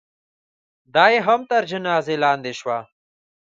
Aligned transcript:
دا 0.93 1.05
یې 1.13 1.19
هم 1.27 1.41
تر 1.49 1.61
جنازې 1.71 2.15
لاندې 2.23 2.51
شوه. 2.59 2.79